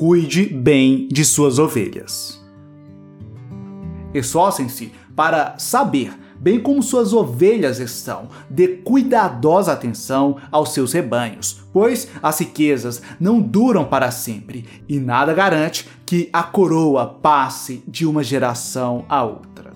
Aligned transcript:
Cuide 0.00 0.46
bem 0.46 1.06
de 1.08 1.26
suas 1.26 1.58
ovelhas. 1.58 2.42
Esforcem-se 4.14 4.90
para 5.14 5.58
saber 5.58 6.18
bem 6.40 6.58
como 6.58 6.82
suas 6.82 7.12
ovelhas 7.12 7.78
estão. 7.78 8.28
Dê 8.48 8.66
cuidadosa 8.66 9.74
atenção 9.74 10.38
aos 10.50 10.72
seus 10.72 10.94
rebanhos, 10.94 11.60
pois 11.70 12.08
as 12.22 12.40
riquezas 12.40 13.02
não 13.20 13.42
duram 13.42 13.84
para 13.84 14.10
sempre 14.10 14.64
e 14.88 14.98
nada 14.98 15.34
garante 15.34 15.86
que 16.06 16.30
a 16.32 16.44
coroa 16.44 17.04
passe 17.04 17.84
de 17.86 18.06
uma 18.06 18.24
geração 18.24 19.04
a 19.06 19.22
outra. 19.22 19.74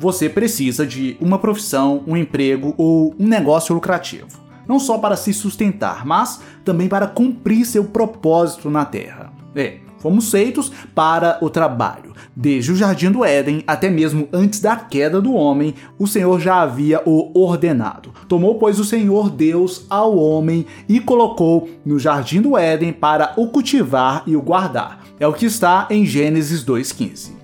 Você 0.00 0.28
precisa 0.28 0.84
de 0.84 1.16
uma 1.20 1.38
profissão, 1.38 2.02
um 2.08 2.16
emprego 2.16 2.74
ou 2.76 3.14
um 3.20 3.28
negócio 3.28 3.72
lucrativo, 3.72 4.47
não 4.68 4.78
só 4.78 4.98
para 4.98 5.16
se 5.16 5.32
sustentar, 5.32 6.04
mas 6.04 6.40
também 6.64 6.88
para 6.88 7.06
cumprir 7.06 7.64
seu 7.64 7.84
propósito 7.84 8.68
na 8.68 8.84
Terra. 8.84 9.32
É, 9.56 9.78
fomos 9.98 10.30
feitos 10.30 10.70
para 10.94 11.38
o 11.40 11.48
trabalho. 11.48 12.12
Desde 12.36 12.70
o 12.70 12.76
jardim 12.76 13.10
do 13.10 13.24
Éden, 13.24 13.64
até 13.66 13.90
mesmo 13.90 14.28
antes 14.32 14.60
da 14.60 14.76
queda 14.76 15.20
do 15.20 15.32
homem, 15.32 15.74
o 15.98 16.06
Senhor 16.06 16.38
já 16.38 16.60
havia 16.60 17.02
o 17.04 17.32
ordenado. 17.36 18.12
Tomou, 18.28 18.56
pois, 18.56 18.78
o 18.78 18.84
Senhor 18.84 19.30
Deus 19.30 19.86
ao 19.90 20.16
homem 20.16 20.66
e 20.88 21.00
colocou 21.00 21.68
no 21.84 21.98
jardim 21.98 22.40
do 22.40 22.56
Éden 22.56 22.92
para 22.92 23.32
o 23.36 23.48
cultivar 23.48 24.22
e 24.26 24.36
o 24.36 24.42
guardar. 24.42 25.00
É 25.18 25.26
o 25.26 25.32
que 25.32 25.46
está 25.46 25.88
em 25.90 26.06
Gênesis 26.06 26.64
2,15. 26.64 27.38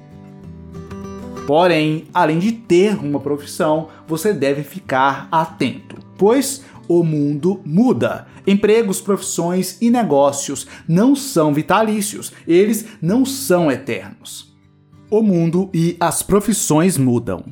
Porém, 1.46 2.04
além 2.14 2.38
de 2.38 2.52
ter 2.52 2.96
uma 2.96 3.20
profissão, 3.20 3.88
você 4.06 4.32
deve 4.32 4.62
ficar 4.62 5.28
atento, 5.30 5.96
pois 6.16 6.64
o 6.88 7.02
mundo 7.02 7.60
muda. 7.64 8.26
Empregos, 8.46 9.00
profissões 9.00 9.78
e 9.80 9.90
negócios 9.90 10.66
não 10.86 11.14
são 11.14 11.54
vitalícios, 11.54 12.32
eles 12.46 12.86
não 13.00 13.24
são 13.24 13.70
eternos 13.70 14.54
o 15.10 15.22
mundo 15.22 15.70
e 15.72 15.96
as 16.00 16.22
profissões 16.22 16.98
mudam. 16.98 17.44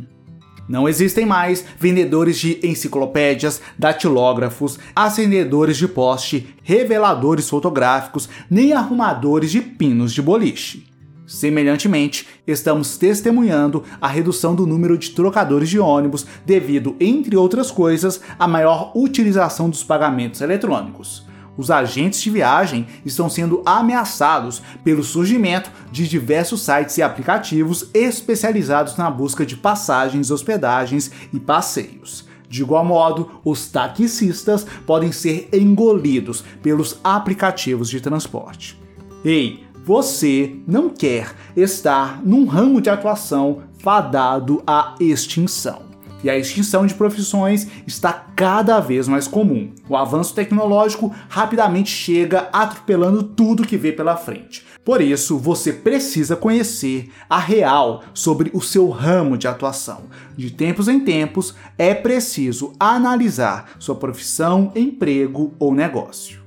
Não 0.68 0.88
existem 0.88 1.26
mais 1.26 1.64
vendedores 1.78 2.38
de 2.38 2.58
enciclopédias, 2.66 3.60
datilógrafos, 3.78 4.78
acendedores 4.94 5.76
de 5.76 5.86
poste, 5.86 6.54
reveladores 6.62 7.48
fotográficos, 7.48 8.28
nem 8.50 8.72
arrumadores 8.72 9.50
de 9.50 9.60
pinos 9.60 10.12
de 10.12 10.22
boliche. 10.22 10.91
Semelhantemente, 11.26 12.26
estamos 12.46 12.98
testemunhando 12.98 13.84
a 14.00 14.08
redução 14.08 14.54
do 14.54 14.66
número 14.66 14.98
de 14.98 15.10
trocadores 15.10 15.68
de 15.68 15.78
ônibus 15.78 16.26
devido, 16.44 16.96
entre 17.00 17.36
outras 17.36 17.70
coisas, 17.70 18.20
à 18.38 18.46
maior 18.48 18.92
utilização 18.94 19.70
dos 19.70 19.84
pagamentos 19.84 20.40
eletrônicos 20.40 21.24
os 21.56 21.70
agentes 21.70 22.20
de 22.22 22.30
viagem 22.30 22.86
estão 23.04 23.28
sendo 23.28 23.62
ameaçados 23.64 24.62
pelo 24.82 25.02
surgimento 25.02 25.70
de 25.90 26.08
diversos 26.08 26.62
sites 26.62 26.96
e 26.98 27.02
aplicativos 27.02 27.88
especializados 27.92 28.96
na 28.96 29.10
busca 29.10 29.44
de 29.44 29.56
passagens, 29.56 30.30
hospedagens 30.30 31.10
e 31.32 31.38
passeios. 31.38 32.26
De 32.48 32.62
igual 32.62 32.84
modo, 32.84 33.40
os 33.44 33.68
taxistas 33.68 34.66
podem 34.86 35.10
ser 35.10 35.48
engolidos 35.52 36.44
pelos 36.62 36.98
aplicativos 37.02 37.88
de 37.88 38.00
transporte. 38.00 38.78
Ei, 39.24 39.64
você 39.84 40.56
não 40.66 40.88
quer 40.88 41.34
estar 41.56 42.24
num 42.24 42.44
ramo 42.44 42.80
de 42.80 42.90
atuação 42.90 43.62
fadado 43.78 44.62
à 44.66 44.94
extinção 45.00 45.92
e 46.22 46.30
a 46.30 46.38
extinção 46.38 46.86
de 46.86 46.94
profissões 46.94 47.66
está 47.86 48.12
cada 48.12 48.78
vez 48.80 49.08
mais 49.08 49.26
comum. 49.26 49.72
O 49.88 49.96
avanço 49.96 50.34
tecnológico 50.34 51.12
rapidamente 51.28 51.90
chega 51.90 52.48
atropelando 52.52 53.22
tudo 53.22 53.66
que 53.66 53.76
vê 53.76 53.92
pela 53.92 54.16
frente. 54.16 54.64
Por 54.84 55.00
isso, 55.00 55.38
você 55.38 55.72
precisa 55.72 56.36
conhecer 56.36 57.10
a 57.28 57.38
real 57.38 58.02
sobre 58.14 58.50
o 58.52 58.60
seu 58.60 58.88
ramo 58.88 59.36
de 59.36 59.46
atuação. 59.48 60.02
De 60.36 60.50
tempos 60.50 60.88
em 60.88 61.00
tempos, 61.00 61.54
é 61.76 61.94
preciso 61.94 62.72
analisar 62.78 63.70
sua 63.78 63.94
profissão, 63.94 64.72
emprego 64.74 65.54
ou 65.58 65.74
negócio. 65.74 66.41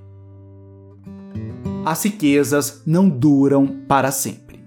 As 1.86 2.04
riquezas 2.04 2.82
não 2.84 3.08
duram 3.08 3.68
para 3.88 4.12
sempre. 4.12 4.66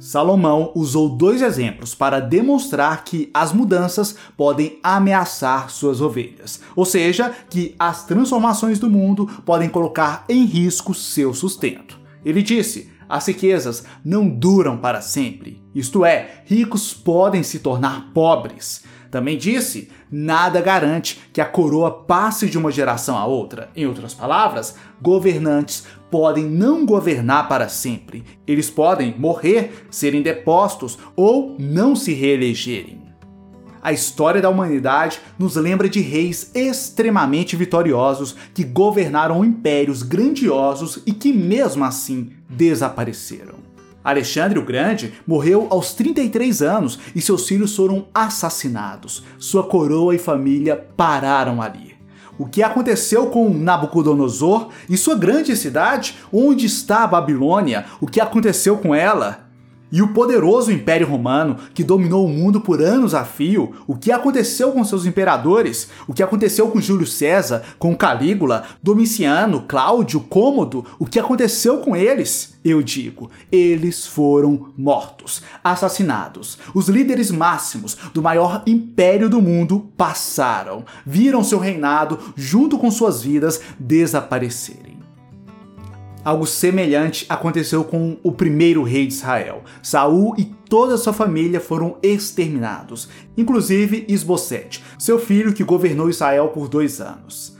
Salomão 0.00 0.72
usou 0.74 1.08
dois 1.08 1.40
exemplos 1.40 1.94
para 1.94 2.18
demonstrar 2.18 3.04
que 3.04 3.30
as 3.32 3.52
mudanças 3.52 4.16
podem 4.36 4.80
ameaçar 4.82 5.70
suas 5.70 6.00
ovelhas, 6.00 6.60
ou 6.74 6.84
seja, 6.84 7.32
que 7.48 7.76
as 7.78 8.04
transformações 8.04 8.80
do 8.80 8.90
mundo 8.90 9.26
podem 9.46 9.68
colocar 9.68 10.24
em 10.28 10.44
risco 10.44 10.92
seu 10.92 11.32
sustento. 11.32 11.96
Ele 12.24 12.42
disse: 12.42 12.90
as 13.08 13.28
riquezas 13.28 13.84
não 14.04 14.28
duram 14.28 14.78
para 14.78 15.00
sempre, 15.00 15.62
isto 15.72 16.04
é, 16.04 16.42
ricos 16.44 16.92
podem 16.92 17.44
se 17.44 17.60
tornar 17.60 18.12
pobres. 18.12 18.82
Também 19.10 19.38
disse: 19.38 19.88
nada 20.10 20.60
garante 20.60 21.20
que 21.32 21.40
a 21.40 21.46
coroa 21.46 21.90
passe 21.90 22.48
de 22.48 22.58
uma 22.58 22.70
geração 22.70 23.16
a 23.16 23.24
outra. 23.26 23.70
Em 23.74 23.86
outras 23.86 24.12
palavras, 24.14 24.74
governantes 25.00 25.84
podem 26.10 26.44
não 26.44 26.84
governar 26.84 27.48
para 27.48 27.68
sempre. 27.68 28.24
Eles 28.46 28.70
podem 28.70 29.14
morrer, 29.18 29.86
serem 29.90 30.22
depostos 30.22 30.98
ou 31.16 31.56
não 31.58 31.96
se 31.96 32.12
reelegerem. 32.12 33.08
A 33.80 33.92
história 33.92 34.42
da 34.42 34.50
humanidade 34.50 35.20
nos 35.38 35.54
lembra 35.56 35.88
de 35.88 36.00
reis 36.00 36.50
extremamente 36.54 37.56
vitoriosos 37.56 38.34
que 38.52 38.64
governaram 38.64 39.44
impérios 39.44 40.02
grandiosos 40.02 41.00
e 41.06 41.12
que, 41.12 41.32
mesmo 41.32 41.84
assim, 41.84 42.32
desapareceram. 42.50 43.67
Alexandre 44.08 44.58
o 44.58 44.64
Grande 44.64 45.12
morreu 45.26 45.66
aos 45.68 45.92
33 45.92 46.62
anos 46.62 46.98
e 47.14 47.20
seus 47.20 47.46
filhos 47.46 47.76
foram 47.76 48.06
assassinados. 48.14 49.22
Sua 49.38 49.62
coroa 49.62 50.14
e 50.14 50.18
família 50.18 50.76
pararam 50.96 51.60
ali. 51.60 51.94
O 52.38 52.46
que 52.46 52.62
aconteceu 52.62 53.26
com 53.26 53.52
Nabucodonosor 53.52 54.68
e 54.88 54.96
sua 54.96 55.14
grande 55.14 55.54
cidade? 55.54 56.16
Onde 56.32 56.64
está 56.64 57.04
a 57.04 57.06
Babilônia? 57.06 57.84
O 58.00 58.06
que 58.06 58.18
aconteceu 58.18 58.78
com 58.78 58.94
ela? 58.94 59.47
E 59.90 60.02
o 60.02 60.12
poderoso 60.12 60.70
Império 60.70 61.06
Romano, 61.06 61.56
que 61.72 61.82
dominou 61.82 62.26
o 62.26 62.28
mundo 62.28 62.60
por 62.60 62.82
anos 62.82 63.14
a 63.14 63.24
fio, 63.24 63.72
o 63.86 63.96
que 63.96 64.12
aconteceu 64.12 64.72
com 64.72 64.84
seus 64.84 65.06
imperadores? 65.06 65.88
O 66.06 66.12
que 66.12 66.22
aconteceu 66.22 66.68
com 66.68 66.80
Júlio 66.80 67.06
César, 67.06 67.62
com 67.78 67.96
Calígula, 67.96 68.64
Domiciano, 68.82 69.64
Cláudio, 69.66 70.20
Cômodo? 70.20 70.84
O 70.98 71.06
que 71.06 71.18
aconteceu 71.18 71.78
com 71.78 71.96
eles? 71.96 72.58
Eu 72.62 72.82
digo, 72.82 73.30
eles 73.50 74.06
foram 74.06 74.68
mortos, 74.76 75.42
assassinados. 75.64 76.58
Os 76.74 76.88
líderes 76.88 77.30
máximos 77.30 77.96
do 78.12 78.20
maior 78.20 78.62
império 78.66 79.30
do 79.30 79.40
mundo 79.40 79.90
passaram, 79.96 80.84
viram 81.06 81.42
seu 81.42 81.58
reinado, 81.58 82.18
junto 82.36 82.76
com 82.76 82.90
suas 82.90 83.22
vidas, 83.22 83.60
desaparecerem. 83.78 84.97
Algo 86.28 86.46
semelhante 86.46 87.24
aconteceu 87.26 87.82
com 87.82 88.18
o 88.22 88.30
primeiro 88.30 88.82
rei 88.82 89.06
de 89.06 89.14
Israel. 89.14 89.62
Saul 89.82 90.34
e 90.36 90.44
toda 90.44 90.98
sua 90.98 91.14
família 91.14 91.58
foram 91.58 91.96
exterminados, 92.02 93.08
inclusive 93.34 94.04
Isbosete, 94.06 94.84
seu 94.98 95.18
filho 95.18 95.54
que 95.54 95.64
governou 95.64 96.10
Israel 96.10 96.48
por 96.48 96.68
dois 96.68 97.00
anos. 97.00 97.56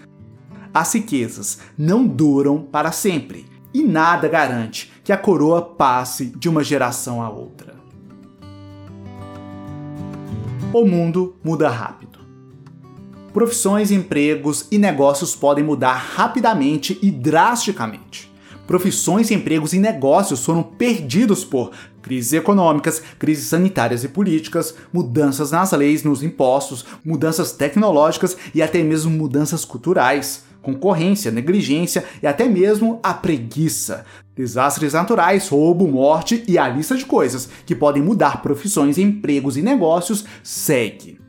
As 0.75 0.93
riquezas 0.93 1.61
não 1.79 2.07
duram 2.07 2.61
para 2.61 2.93
sempre 2.93 3.47
e 3.73 3.83
nada 3.83 4.29
garante 4.29 4.93
que 5.03 5.13
a 5.13 5.17
coroa 5.17 5.63
passe 5.63 6.27
de 6.27 6.47
uma 6.47 6.63
geração 6.63 7.23
a 7.23 7.31
outra. 7.31 7.75
O 10.75 10.85
mundo 10.85 11.37
muda 11.43 11.71
rápido. 11.71 12.19
Profissões, 13.33 13.91
empregos 13.91 14.69
e 14.71 14.77
negócios 14.77 15.35
podem 15.35 15.65
mudar 15.65 15.95
rapidamente 15.95 16.99
e 17.01 17.11
drasticamente 17.11 18.28
profissões, 18.69 19.31
empregos 19.31 19.73
e 19.73 19.79
negócios 19.79 20.45
foram 20.45 20.63
perdidos 20.63 21.43
por 21.43 21.73
crises 22.03 22.35
econômicas, 22.35 23.03
crises 23.19 23.47
sanitárias 23.47 24.05
e 24.05 24.09
políticas, 24.09 24.75
mudanças 24.93 25.51
nas 25.51 25.73
leis, 25.73 26.05
nos 26.05 26.23
impostos, 26.23 26.85
mudanças 27.03 27.51
tecnológicas 27.51 28.37
e 28.55 28.61
até 28.61 28.83
mesmo 28.83 29.11
mudanças 29.11 29.65
culturais, 29.65 30.45
concorrência, 30.61 31.31
negligência 31.31 32.05
e 32.23 32.27
até 32.27 32.47
mesmo 32.47 33.01
a 33.03 33.15
preguiça. 33.15 34.05
Desastres 34.37 34.93
naturais, 34.93 35.49
roubo, 35.49 35.89
morte 35.89 36.45
e 36.47 36.59
a 36.59 36.69
lista 36.69 36.95
de 36.95 37.07
coisas 37.07 37.49
que 37.65 37.75
podem 37.75 38.03
mudar 38.03 38.43
profissões, 38.43 38.99
empregos 38.99 39.57
e 39.57 39.63
negócios 39.63 40.27
segue. 40.43 41.28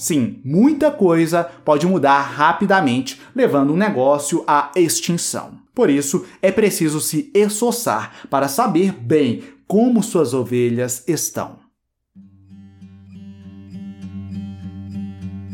Sim, 0.00 0.40
muita 0.42 0.90
coisa 0.90 1.44
pode 1.62 1.86
mudar 1.86 2.22
rapidamente, 2.22 3.20
levando 3.34 3.74
um 3.74 3.76
negócio 3.76 4.42
à 4.46 4.70
extinção. 4.74 5.58
Por 5.74 5.90
isso, 5.90 6.24
é 6.40 6.50
preciso 6.50 7.02
se 7.02 7.30
esforçar 7.34 8.26
para 8.30 8.48
saber 8.48 8.92
bem 8.92 9.42
como 9.68 10.02
suas 10.02 10.32
ovelhas 10.32 11.04
estão. 11.06 11.58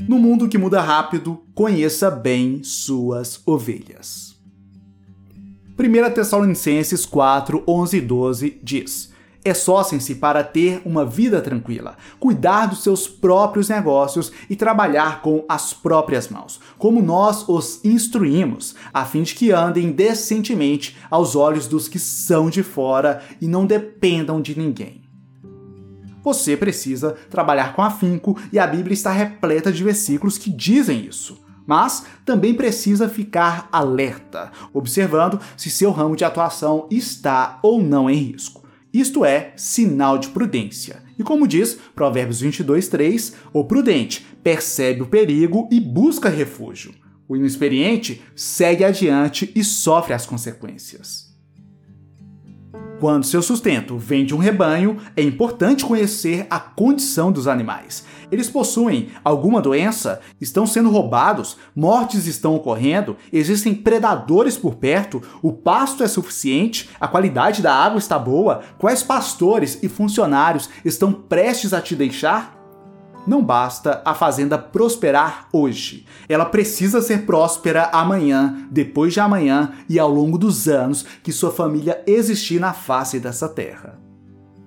No 0.08 0.20
mundo 0.20 0.48
que 0.48 0.56
muda 0.56 0.80
rápido, 0.80 1.42
conheça 1.52 2.08
bem 2.08 2.62
suas 2.62 3.40
ovelhas. 3.44 4.36
1 5.76 6.14
Tessalonicenses 6.14 7.04
4, 7.04 7.64
11 7.66 7.96
e 7.96 8.00
12 8.00 8.60
diz: 8.62 9.15
Esforcem-se 9.46 10.16
para 10.16 10.42
ter 10.42 10.82
uma 10.84 11.04
vida 11.04 11.40
tranquila, 11.40 11.96
cuidar 12.18 12.66
dos 12.66 12.82
seus 12.82 13.06
próprios 13.06 13.68
negócios 13.68 14.32
e 14.50 14.56
trabalhar 14.56 15.22
com 15.22 15.44
as 15.48 15.72
próprias 15.72 16.28
mãos, 16.28 16.60
como 16.76 17.00
nós 17.00 17.48
os 17.48 17.80
instruímos, 17.84 18.74
a 18.92 19.04
fim 19.04 19.22
de 19.22 19.36
que 19.36 19.52
andem 19.52 19.92
decentemente 19.92 20.96
aos 21.08 21.36
olhos 21.36 21.68
dos 21.68 21.86
que 21.86 22.00
são 22.00 22.50
de 22.50 22.64
fora 22.64 23.22
e 23.40 23.46
não 23.46 23.64
dependam 23.64 24.42
de 24.42 24.58
ninguém. 24.58 25.04
Você 26.24 26.56
precisa 26.56 27.12
trabalhar 27.30 27.72
com 27.76 27.82
afinco 27.82 28.36
e 28.52 28.58
a 28.58 28.66
Bíblia 28.66 28.94
está 28.94 29.12
repleta 29.12 29.70
de 29.70 29.84
versículos 29.84 30.36
que 30.36 30.50
dizem 30.50 31.06
isso 31.06 31.46
mas 31.66 32.06
também 32.24 32.54
precisa 32.54 33.08
ficar 33.08 33.68
alerta, 33.72 34.52
observando 34.72 35.40
se 35.56 35.68
seu 35.68 35.90
ramo 35.90 36.14
de 36.14 36.24
atuação 36.24 36.86
está 36.88 37.58
ou 37.60 37.82
não 37.82 38.08
em 38.08 38.14
risco. 38.14 38.65
Isto 38.98 39.26
é 39.26 39.52
sinal 39.56 40.16
de 40.16 40.28
prudência. 40.28 41.02
E 41.18 41.22
como 41.22 41.46
diz 41.46 41.78
Provérbios 41.94 42.40
22:3, 42.40 43.34
o 43.52 43.62
prudente 43.62 44.26
percebe 44.42 45.02
o 45.02 45.06
perigo 45.06 45.68
e 45.70 45.78
busca 45.78 46.30
refúgio. 46.30 46.94
O 47.28 47.36
inexperiente 47.36 48.22
segue 48.34 48.84
adiante 48.84 49.52
e 49.54 49.62
sofre 49.62 50.14
as 50.14 50.24
consequências. 50.24 51.35
Quando 52.98 53.26
seu 53.26 53.42
sustento 53.42 53.98
vem 53.98 54.24
de 54.24 54.34
um 54.34 54.38
rebanho, 54.38 54.96
é 55.14 55.22
importante 55.22 55.84
conhecer 55.84 56.46
a 56.48 56.58
condição 56.58 57.30
dos 57.30 57.46
animais. 57.46 58.04
Eles 58.32 58.48
possuem 58.48 59.10
alguma 59.22 59.60
doença? 59.60 60.20
Estão 60.40 60.66
sendo 60.66 60.90
roubados? 60.90 61.58
Mortes 61.74 62.26
estão 62.26 62.54
ocorrendo? 62.54 63.14
Existem 63.30 63.74
predadores 63.74 64.56
por 64.56 64.76
perto? 64.76 65.22
O 65.42 65.52
pasto 65.52 66.02
é 66.02 66.08
suficiente? 66.08 66.88
A 66.98 67.06
qualidade 67.06 67.60
da 67.60 67.74
água 67.74 67.98
está 67.98 68.18
boa? 68.18 68.62
Quais 68.78 69.02
pastores 69.02 69.78
e 69.82 69.90
funcionários 69.90 70.70
estão 70.82 71.12
prestes 71.12 71.74
a 71.74 71.82
te 71.82 71.94
deixar? 71.94 72.55
Não 73.26 73.42
basta 73.42 74.00
a 74.04 74.14
fazenda 74.14 74.56
prosperar 74.56 75.48
hoje. 75.52 76.06
Ela 76.28 76.44
precisa 76.44 77.02
ser 77.02 77.26
próspera 77.26 77.90
amanhã, 77.92 78.66
depois 78.70 79.12
de 79.12 79.20
amanhã 79.20 79.72
e 79.88 79.98
ao 79.98 80.10
longo 80.10 80.38
dos 80.38 80.68
anos 80.68 81.04
que 81.22 81.32
sua 81.32 81.50
família 81.50 82.02
existir 82.06 82.60
na 82.60 82.72
face 82.72 83.18
dessa 83.18 83.48
terra. 83.48 83.98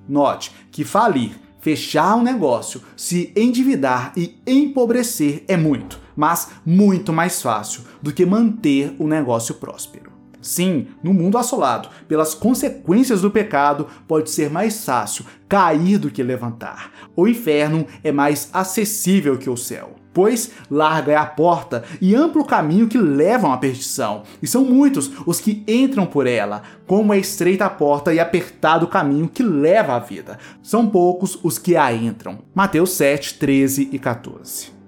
Note 0.07 0.51
que 0.71 0.83
falir, 0.83 1.39
fechar 1.59 2.15
um 2.15 2.23
negócio, 2.23 2.81
se 2.97 3.31
endividar 3.35 4.11
e 4.17 4.41
empobrecer 4.45 5.43
é 5.47 5.55
muito, 5.55 5.99
mas 6.15 6.49
muito 6.65 7.13
mais 7.13 7.41
fácil 7.41 7.83
do 8.01 8.11
que 8.11 8.25
manter 8.25 8.95
o 8.99 9.07
negócio 9.07 9.55
próspero. 9.55 10.08
Sim, 10.41 10.87
no 11.03 11.13
mundo 11.13 11.37
assolado 11.37 11.89
pelas 12.07 12.33
consequências 12.33 13.21
do 13.21 13.31
pecado, 13.31 13.87
pode 14.07 14.29
ser 14.29 14.49
mais 14.49 14.85
fácil 14.85 15.25
cair 15.47 15.97
do 15.97 16.09
que 16.09 16.23
levantar. 16.23 16.91
O 17.15 17.27
inferno 17.27 17.85
é 18.03 18.11
mais 18.11 18.49
acessível 18.53 19.37
que 19.37 19.49
o 19.49 19.57
céu, 19.57 19.95
pois 20.13 20.51
larga 20.69 21.11
é 21.11 21.15
a 21.15 21.25
porta 21.25 21.83
e 21.99 22.15
amplo 22.15 22.41
o 22.41 22.45
caminho 22.45 22.87
que 22.87 22.97
levam 22.97 23.51
à 23.51 23.57
perdição, 23.57 24.23
e 24.41 24.47
são 24.47 24.63
muitos 24.63 25.11
os 25.25 25.39
que 25.39 25.63
entram 25.67 26.05
por 26.05 26.25
ela, 26.25 26.61
como 26.87 27.13
é 27.13 27.17
estreita 27.17 27.65
a 27.65 27.69
porta 27.69 28.13
e 28.13 28.19
apertado 28.19 28.85
o 28.85 28.89
caminho 28.89 29.27
que 29.27 29.43
leva 29.43 29.95
à 29.95 29.99
vida. 29.99 30.37
São 30.63 30.87
poucos 30.87 31.37
os 31.43 31.57
que 31.57 31.75
a 31.75 31.91
entram. 31.93 32.39
Mateus 32.55 32.91
7, 32.91 33.35
13 33.35 33.89
e 33.91 33.99
14. 33.99 34.78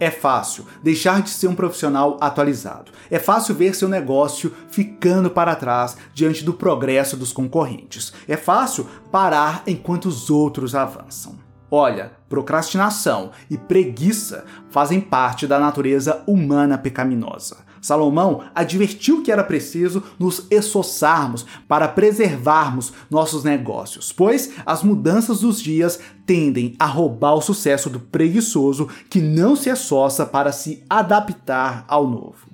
É 0.00 0.10
fácil 0.10 0.66
deixar 0.82 1.22
de 1.22 1.30
ser 1.30 1.46
um 1.46 1.54
profissional 1.54 2.16
atualizado. 2.20 2.90
É 3.10 3.18
fácil 3.18 3.54
ver 3.54 3.74
seu 3.74 3.88
negócio 3.88 4.52
ficando 4.68 5.30
para 5.30 5.54
trás 5.54 5.96
diante 6.12 6.44
do 6.44 6.52
progresso 6.52 7.16
dos 7.16 7.32
concorrentes. 7.32 8.12
É 8.28 8.36
fácil 8.36 8.88
parar 9.10 9.62
enquanto 9.66 10.06
os 10.06 10.30
outros 10.30 10.74
avançam. 10.74 11.36
Olha, 11.70 12.12
procrastinação 12.28 13.30
e 13.50 13.56
preguiça 13.56 14.44
fazem 14.70 15.00
parte 15.00 15.46
da 15.46 15.58
natureza 15.58 16.22
humana 16.26 16.78
pecaminosa. 16.78 17.63
Salomão 17.84 18.40
advertiu 18.54 19.22
que 19.22 19.30
era 19.30 19.44
preciso 19.44 20.02
nos 20.18 20.46
esforçarmos 20.50 21.44
para 21.68 21.86
preservarmos 21.86 22.94
nossos 23.10 23.44
negócios, 23.44 24.10
pois 24.10 24.52
as 24.64 24.82
mudanças 24.82 25.40
dos 25.40 25.60
dias 25.60 26.00
tendem 26.24 26.74
a 26.78 26.86
roubar 26.86 27.34
o 27.34 27.42
sucesso 27.42 27.90
do 27.90 28.00
preguiçoso 28.00 28.88
que 29.10 29.20
não 29.20 29.54
se 29.54 29.68
esforça 29.68 30.24
para 30.24 30.50
se 30.50 30.82
adaptar 30.88 31.84
ao 31.86 32.08
novo. 32.08 32.48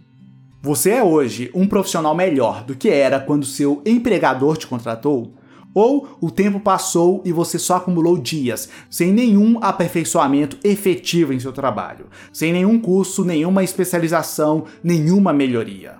Você 0.61 0.91
é 0.91 1.05
hoje 1.05 1.49
um 1.55 1.65
profissional 1.65 2.13
melhor 2.13 2.65
do 2.65 2.75
que 2.75 2.89
era 2.89 3.21
quando 3.21 3.47
seu 3.47 3.81
empregador 3.87 4.57
te 4.57 4.67
contratou? 4.67 5.33
Ou 5.75 6.19
o 6.21 6.31
tempo 6.31 6.59
passou 6.59 7.23
e 7.25 7.33
você 7.33 7.59
só 7.59 7.77
acumulou 7.77 8.19
dias, 8.19 8.69
sem 8.89 9.13
nenhum 9.13 9.59
aperfeiçoamento 9.63 10.59
efetivo 10.65 11.33
em 11.33 11.39
seu 11.39 11.53
trabalho, 11.53 12.07
sem 12.33 12.53
nenhum 12.53 12.81
curso, 12.81 13.25
nenhuma 13.25 13.63
especialização, 13.63 14.65
nenhuma 14.83 15.33
melhoria. 15.33 15.99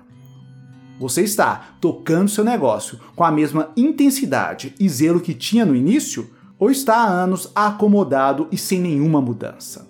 Você 0.99 1.23
está 1.23 1.69
tocando 1.81 2.29
seu 2.29 2.43
negócio 2.43 2.99
com 3.15 3.23
a 3.23 3.31
mesma 3.31 3.71
intensidade 3.75 4.75
e 4.79 4.87
zelo 4.87 5.19
que 5.19 5.33
tinha 5.33 5.65
no 5.65 5.75
início? 5.75 6.29
Ou 6.59 6.69
está 6.69 6.97
há 6.97 7.07
anos 7.07 7.51
acomodado 7.55 8.47
e 8.51 8.57
sem 8.57 8.79
nenhuma 8.79 9.19
mudança? 9.19 9.89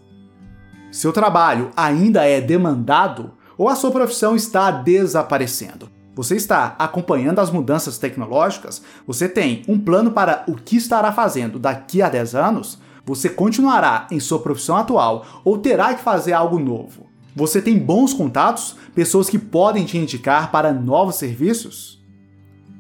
Seu 0.89 1.11
trabalho 1.11 1.69
ainda 1.75 2.23
é 2.23 2.39
demandado? 2.39 3.31
Ou 3.57 3.67
a 3.67 3.75
sua 3.75 3.91
profissão 3.91 4.37
está 4.37 4.71
desaparecendo? 4.71 5.90
Você 6.13 6.35
está 6.35 6.75
acompanhando 6.77 7.39
as 7.39 7.49
mudanças 7.49 7.97
tecnológicas? 7.97 8.81
Você 9.07 9.29
tem 9.29 9.63
um 9.65 9.79
plano 9.79 10.11
para 10.11 10.43
o 10.45 10.55
que 10.55 10.75
estará 10.75 11.11
fazendo 11.13 11.57
daqui 11.57 12.01
a 12.01 12.09
10 12.09 12.35
anos? 12.35 12.79
Você 13.05 13.29
continuará 13.29 14.07
em 14.11 14.19
sua 14.19 14.39
profissão 14.39 14.75
atual 14.75 15.25
ou 15.45 15.57
terá 15.57 15.93
que 15.93 16.03
fazer 16.03 16.33
algo 16.33 16.59
novo? 16.59 17.09
Você 17.33 17.61
tem 17.61 17.79
bons 17.79 18.13
contatos? 18.13 18.75
Pessoas 18.93 19.29
que 19.29 19.39
podem 19.39 19.85
te 19.85 19.97
indicar 19.97 20.51
para 20.51 20.73
novos 20.73 21.15
serviços? 21.15 22.03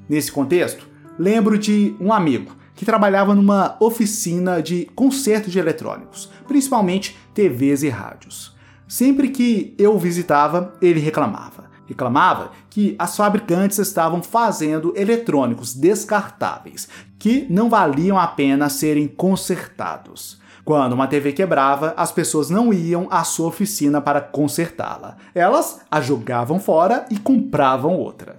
Nesse 0.09 0.29
contexto, 0.29 0.85
lembro 1.17 1.57
de 1.57 1.95
um 2.01 2.11
amigo 2.11 2.51
que 2.75 2.83
trabalhava 2.83 3.33
numa 3.33 3.77
oficina 3.79 4.61
de 4.61 4.89
conserto 4.93 5.49
de 5.49 5.57
eletrônicos, 5.57 6.29
principalmente 6.47 7.17
TVs 7.33 7.83
e 7.83 7.89
rádios. 7.89 8.53
Sempre 8.89 9.29
que 9.29 9.73
eu 9.77 9.97
visitava, 9.97 10.73
ele 10.81 10.99
reclamava 10.99 11.70
reclamava 11.91 12.51
que 12.69 12.95
as 12.97 13.15
fabricantes 13.17 13.77
estavam 13.77 14.23
fazendo 14.23 14.93
eletrônicos 14.95 15.73
descartáveis, 15.73 16.87
que 17.19 17.45
não 17.49 17.69
valiam 17.69 18.17
a 18.17 18.25
pena 18.27 18.69
serem 18.69 19.07
consertados. 19.07 20.39
Quando 20.63 20.93
uma 20.93 21.07
TV 21.07 21.33
quebrava, 21.33 21.93
as 21.97 22.11
pessoas 22.11 22.49
não 22.49 22.71
iam 22.71 23.07
à 23.11 23.23
sua 23.23 23.47
oficina 23.47 23.99
para 23.99 24.21
consertá-la. 24.21 25.17
Elas 25.35 25.81
a 25.91 25.99
jogavam 25.99 26.59
fora 26.59 27.05
e 27.09 27.17
compravam 27.17 27.95
outra. 27.95 28.37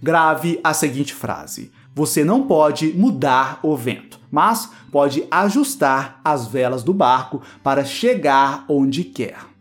Grave 0.00 0.60
a 0.62 0.72
seguinte 0.72 1.12
frase: 1.12 1.72
Você 1.94 2.22
não 2.22 2.46
pode 2.46 2.92
mudar 2.92 3.58
o 3.62 3.76
vento, 3.76 4.20
mas 4.30 4.70
pode 4.92 5.26
ajustar 5.30 6.20
as 6.22 6.46
velas 6.46 6.84
do 6.84 6.94
barco 6.94 7.42
para 7.62 7.84
chegar 7.84 8.64
onde 8.68 9.02
quer. 9.02 9.53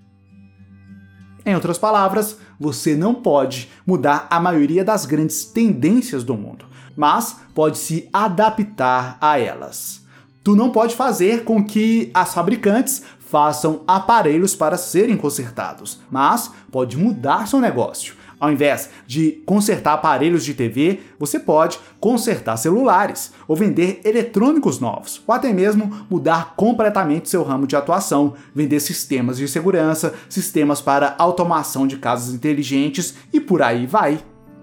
Em 1.46 1.56
outras 1.56 1.78
palavras, 1.78 2.38
você 2.60 2.96
não 2.96 3.14
pode 3.14 3.70
mudar 3.86 4.28
a 4.30 4.40
maioria 4.40 4.84
das 4.84 5.06
grandes 5.06 5.44
tendências 5.44 6.24
do 6.24 6.36
mundo, 6.36 6.66
mas 6.96 7.36
pode 7.54 7.78
se 7.78 8.10
adaptar 8.14 9.18
a 9.20 9.38
elas. 9.38 10.02
Tu 10.44 10.56
não 10.56 10.70
pode 10.70 10.96
fazer 10.96 11.44
com 11.44 11.64
que 11.64 12.12
as 12.14 12.34
fabricantes 12.34 13.04
façam 13.20 13.82
aparelhos 13.88 14.56
para 14.56 14.78
serem 14.78 15.18
consertados, 15.18 16.00
mas 16.10 16.52
pode 16.72 16.98
mudar 16.98 17.48
seu 17.48 17.60
negócio. 17.60 18.16
Ao 18.44 18.52
invés 18.52 18.90
de 19.08 19.42
consertar 19.46 19.94
aparelhos 19.94 20.44
de 20.44 20.54
TV, 20.54 21.00
você 21.18 21.40
pode 21.40 21.80
consertar 21.98 22.58
celulares, 22.58 23.32
ou 23.48 23.56
vender 23.56 24.02
eletrônicos 24.04 24.82
novos, 24.82 25.24
ou 25.26 25.34
até 25.34 25.54
mesmo 25.54 26.06
mudar 26.10 26.54
completamente 26.58 27.30
seu 27.30 27.42
ramo 27.42 27.66
de 27.66 27.78
atuação, 27.78 28.34
vender 28.54 28.82
sistemas 28.82 29.38
de 29.38 29.48
segurança, 29.48 30.14
sistemas 30.28 30.82
para 30.82 31.16
automação 31.18 31.88
de 31.88 31.96
casas 31.96 32.36
inteligentes 32.36 33.16
e 33.32 33.40
por 33.40 33.62
aí 33.62 33.88
vai. 33.88 34.20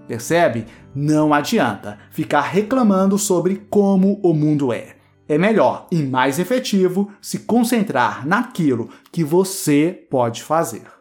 Percebe? 0.07 0.67
Não 0.93 1.33
adianta 1.33 1.97
ficar 2.11 2.41
reclamando 2.41 3.17
sobre 3.17 3.65
como 3.67 4.19
o 4.21 4.31
mundo 4.31 4.71
é. 4.71 4.89
É 5.27 5.39
melhor 5.39 5.87
e 5.91 6.03
mais 6.03 6.37
efetivo 6.37 7.11
se 7.19 7.39
concentrar 7.39 8.27
naquilo 8.27 8.91
que 9.11 9.23
você 9.23 10.05
pode 10.07 10.43
fazer. 10.43 11.00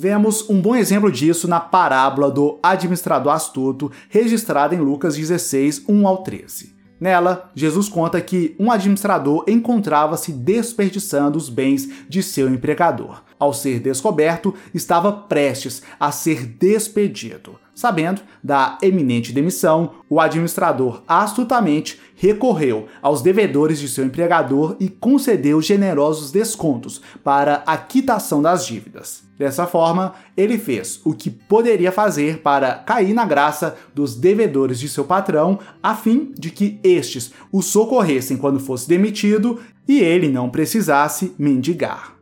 Vemos 0.00 0.48
um 0.48 0.60
bom 0.60 0.76
exemplo 0.76 1.10
disso 1.10 1.48
na 1.48 1.58
parábola 1.58 2.30
do 2.30 2.60
administrador 2.62 3.32
astuto, 3.32 3.90
registrada 4.08 4.72
em 4.72 4.78
Lucas 4.78 5.16
16, 5.16 5.86
1 5.88 6.06
ao 6.06 6.18
13. 6.18 6.72
Nela, 7.00 7.50
Jesus 7.52 7.88
conta 7.88 8.20
que 8.20 8.54
um 8.60 8.70
administrador 8.70 9.42
encontrava-se 9.48 10.30
desperdiçando 10.30 11.36
os 11.36 11.48
bens 11.48 11.88
de 12.08 12.22
seu 12.22 12.48
empregador. 12.48 13.24
Ao 13.38 13.52
ser 13.52 13.80
descoberto, 13.80 14.54
estava 14.74 15.12
prestes 15.12 15.82
a 15.98 16.10
ser 16.10 16.44
despedido. 16.44 17.58
Sabendo 17.78 18.22
da 18.42 18.76
eminente 18.82 19.32
demissão, 19.32 19.92
o 20.10 20.18
administrador 20.18 21.00
astutamente 21.06 22.00
recorreu 22.16 22.88
aos 23.00 23.22
devedores 23.22 23.78
de 23.78 23.88
seu 23.88 24.04
empregador 24.04 24.74
e 24.80 24.88
concedeu 24.88 25.62
generosos 25.62 26.32
descontos 26.32 27.00
para 27.22 27.62
a 27.64 27.76
quitação 27.76 28.42
das 28.42 28.66
dívidas. 28.66 29.22
Dessa 29.38 29.64
forma, 29.64 30.14
ele 30.36 30.58
fez 30.58 31.00
o 31.04 31.14
que 31.14 31.30
poderia 31.30 31.92
fazer 31.92 32.38
para 32.38 32.74
cair 32.74 33.14
na 33.14 33.24
graça 33.24 33.76
dos 33.94 34.16
devedores 34.16 34.80
de 34.80 34.88
seu 34.88 35.04
patrão, 35.04 35.60
a 35.80 35.94
fim 35.94 36.32
de 36.36 36.50
que 36.50 36.80
estes 36.82 37.30
o 37.52 37.62
socorressem 37.62 38.36
quando 38.36 38.58
fosse 38.58 38.88
demitido 38.88 39.60
e 39.86 40.00
ele 40.00 40.28
não 40.28 40.50
precisasse 40.50 41.32
mendigar. 41.38 42.17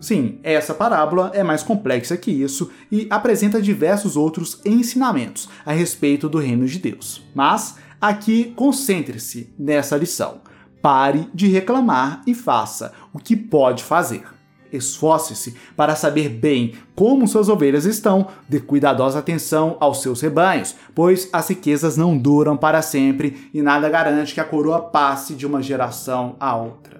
Sim, 0.00 0.38
essa 0.42 0.74
parábola 0.74 1.30
é 1.34 1.42
mais 1.42 1.62
complexa 1.62 2.16
que 2.16 2.30
isso 2.30 2.70
e 2.92 3.06
apresenta 3.10 3.62
diversos 3.62 4.16
outros 4.16 4.60
ensinamentos 4.64 5.48
a 5.64 5.72
respeito 5.72 6.28
do 6.28 6.38
reino 6.38 6.66
de 6.66 6.78
Deus. 6.78 7.22
Mas 7.34 7.76
aqui 8.00 8.52
concentre-se 8.54 9.52
nessa 9.58 9.96
lição. 9.96 10.40
Pare 10.82 11.28
de 11.34 11.48
reclamar 11.48 12.22
e 12.26 12.34
faça 12.34 12.92
o 13.12 13.18
que 13.18 13.34
pode 13.34 13.82
fazer. 13.82 14.24
Esforce-se 14.72 15.54
para 15.76 15.96
saber 15.96 16.28
bem 16.28 16.74
como 16.94 17.26
suas 17.26 17.48
ovelhas 17.48 17.84
estão, 17.84 18.28
dê 18.48 18.60
cuidadosa 18.60 19.18
atenção 19.18 19.76
aos 19.80 20.02
seus 20.02 20.20
rebanhos, 20.20 20.74
pois 20.94 21.28
as 21.32 21.48
riquezas 21.48 21.96
não 21.96 22.16
duram 22.16 22.56
para 22.56 22.82
sempre 22.82 23.48
e 23.54 23.62
nada 23.62 23.88
garante 23.88 24.34
que 24.34 24.40
a 24.40 24.44
coroa 24.44 24.80
passe 24.80 25.34
de 25.34 25.46
uma 25.46 25.62
geração 25.62 26.36
a 26.38 26.56
outra. 26.56 26.95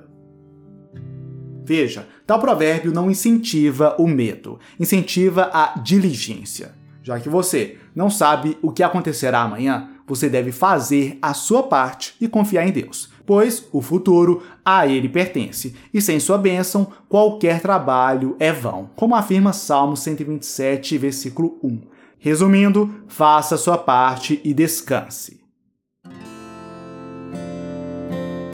Veja, 1.66 2.06
tal 2.24 2.38
provérbio 2.38 2.92
não 2.92 3.10
incentiva 3.10 3.96
o 3.98 4.06
medo, 4.06 4.60
incentiva 4.78 5.50
a 5.52 5.76
diligência. 5.80 6.76
Já 7.02 7.18
que 7.18 7.28
você 7.28 7.76
não 7.92 8.08
sabe 8.08 8.56
o 8.62 8.70
que 8.70 8.84
acontecerá 8.84 9.40
amanhã, 9.40 9.90
você 10.06 10.28
deve 10.28 10.52
fazer 10.52 11.18
a 11.20 11.34
sua 11.34 11.64
parte 11.64 12.14
e 12.20 12.28
confiar 12.28 12.68
em 12.68 12.70
Deus, 12.70 13.10
pois 13.26 13.66
o 13.72 13.82
futuro 13.82 14.44
a 14.64 14.86
ele 14.86 15.08
pertence, 15.08 15.74
e 15.92 16.00
sem 16.00 16.20
sua 16.20 16.38
bênção, 16.38 16.86
qualquer 17.08 17.60
trabalho 17.60 18.36
é 18.38 18.52
vão, 18.52 18.88
como 18.94 19.16
afirma 19.16 19.52
Salmo 19.52 19.96
127, 19.96 20.96
versículo 20.98 21.58
1. 21.64 21.80
Resumindo, 22.20 22.94
faça 23.08 23.56
a 23.56 23.58
sua 23.58 23.76
parte 23.76 24.40
e 24.44 24.54
descanse. 24.54 25.35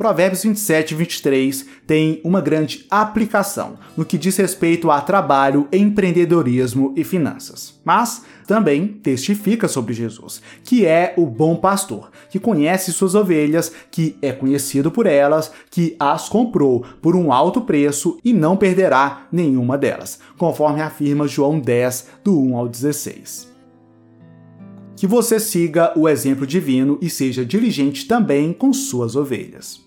Provérbios 0.02 0.42
27 0.42 0.90
e 0.90 0.96
23 0.96 1.66
tem 1.86 2.20
uma 2.24 2.40
grande 2.40 2.84
aplicação 2.90 3.78
no 3.96 4.04
que 4.04 4.18
diz 4.18 4.36
respeito 4.36 4.90
a 4.90 5.00
trabalho, 5.00 5.68
empreendedorismo 5.72 6.92
e 6.96 7.04
finanças. 7.04 7.80
Mas 7.84 8.24
também 8.44 8.88
testifica 8.88 9.68
sobre 9.68 9.94
Jesus, 9.94 10.42
que 10.64 10.84
é 10.84 11.14
o 11.16 11.24
bom 11.24 11.54
pastor, 11.54 12.10
que 12.28 12.40
conhece 12.40 12.92
suas 12.92 13.14
ovelhas, 13.14 13.70
que 13.92 14.16
é 14.20 14.32
conhecido 14.32 14.90
por 14.90 15.06
elas, 15.06 15.52
que 15.70 15.94
as 16.00 16.28
comprou 16.28 16.84
por 17.00 17.14
um 17.14 17.32
alto 17.32 17.60
preço 17.60 18.18
e 18.24 18.32
não 18.32 18.56
perderá 18.56 19.28
nenhuma 19.30 19.78
delas, 19.78 20.18
conforme 20.36 20.82
afirma 20.82 21.28
João 21.28 21.60
10, 21.60 22.08
do 22.24 22.36
1 22.40 22.56
ao 22.56 22.68
16 22.68 23.52
que 24.94 25.06
você 25.08 25.40
siga 25.40 25.92
o 25.98 26.08
exemplo 26.08 26.46
divino 26.46 26.96
e 27.02 27.10
seja 27.10 27.44
diligente 27.44 28.06
também 28.06 28.52
com 28.52 28.72
suas 28.72 29.16
ovelhas. 29.16 29.81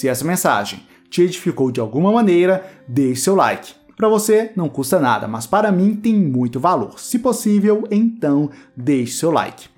Se 0.00 0.08
essa 0.08 0.24
mensagem 0.24 0.80
te 1.10 1.20
edificou 1.20 1.70
de 1.70 1.78
alguma 1.78 2.10
maneira, 2.10 2.64
deixe 2.88 3.20
seu 3.20 3.34
like. 3.34 3.74
Para 3.98 4.08
você 4.08 4.50
não 4.56 4.66
custa 4.66 4.98
nada, 4.98 5.28
mas 5.28 5.46
para 5.46 5.70
mim 5.70 5.94
tem 5.94 6.14
muito 6.14 6.58
valor. 6.58 6.98
Se 6.98 7.18
possível, 7.18 7.84
então 7.90 8.48
deixe 8.74 9.18
seu 9.18 9.30
like. 9.30 9.68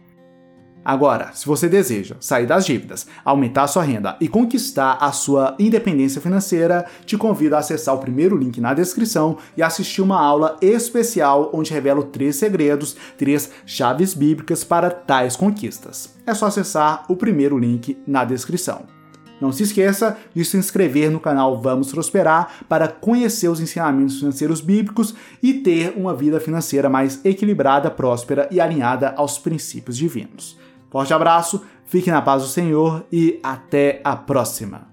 Agora, 0.85 1.33
se 1.33 1.45
você 1.45 1.69
deseja 1.69 2.15
sair 2.21 2.47
das 2.47 2.65
dívidas, 2.65 3.09
aumentar 3.25 3.67
sua 3.67 3.83
renda 3.83 4.17
e 4.21 4.29
conquistar 4.29 4.97
a 5.01 5.11
sua 5.11 5.57
independência 5.59 6.21
financeira, 6.21 6.87
te 7.05 7.19
convido 7.19 7.57
a 7.57 7.59
acessar 7.59 7.97
o 7.97 7.99
primeiro 7.99 8.37
link 8.37 8.61
na 8.61 8.75
descrição 8.75 9.39
e 9.57 9.63
assistir 9.63 10.03
uma 10.03 10.21
aula 10.21 10.57
especial 10.63 11.51
onde 11.53 11.73
revelo 11.73 12.05
três 12.05 12.37
segredos, 12.37 12.97
três 13.19 13.51
chaves 13.67 14.15
bíblicas 14.15 14.63
para 14.63 14.89
tais 14.89 15.35
conquistas. 15.35 16.15
É 16.25 16.33
só 16.33 16.47
acessar 16.47 17.07
o 17.09 17.17
primeiro 17.17 17.59
link 17.59 18.01
na 18.07 18.25
descrição. 18.25 19.02
Não 19.43 19.51
se 19.51 19.65
esqueça 19.65 20.17
de 20.33 20.45
se 20.45 20.57
inscrever 20.57 21.11
no 21.11 21.19
canal 21.19 21.61
Vamos 21.61 21.91
Prosperar 21.91 22.65
para 22.69 22.87
conhecer 22.87 23.49
os 23.49 23.61
ensinamentos 23.61 24.21
financeiros 24.21 24.61
bíblicos 24.61 25.17
e 25.43 25.53
ter 25.53 25.95
uma 25.97 26.15
vida 26.15 26.39
financeira 26.39 26.89
mais 26.89 27.21
equilibrada, 27.25 27.91
próspera 27.91 28.49
e 28.53 28.61
alinhada 28.61 29.13
aos 29.17 29.41
princípios 29.41 29.97
divinos. 29.97 30.57
Forte 30.89 31.13
abraço, 31.13 31.61
fique 31.85 32.09
na 32.09 32.23
paz 32.23 32.43
do 32.43 32.49
Senhor 32.49 33.05
e 33.11 33.41
até 33.43 34.01
a 34.05 34.15
próxima! 34.15 34.92